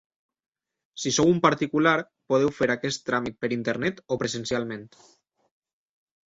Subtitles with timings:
[1.01, 1.93] Si sou un particular,
[2.33, 4.89] podeu fer aquest tràmit per internet o presencialment.